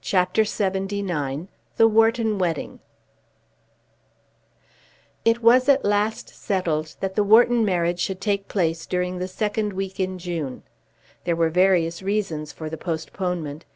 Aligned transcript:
CHAPTER 0.00 0.40
LXXIX 0.40 1.48
The 1.76 1.86
Wharton 1.86 2.38
Wedding 2.38 2.80
It 5.22 5.42
was 5.42 5.68
at 5.68 5.84
last 5.84 6.30
settled 6.30 6.96
that 7.00 7.14
the 7.14 7.22
Wharton 7.22 7.62
marriage 7.62 8.00
should 8.00 8.18
take 8.22 8.48
place 8.48 8.86
during 8.86 9.18
the 9.18 9.28
second 9.28 9.74
week 9.74 10.00
in 10.00 10.18
June. 10.18 10.62
There 11.24 11.36
were 11.36 11.50
various 11.50 12.00
reasons 12.02 12.52
for 12.52 12.70
the 12.70 12.78
postponement. 12.78 13.66